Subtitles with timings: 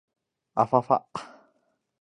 [0.55, 1.03] あふぁふぁ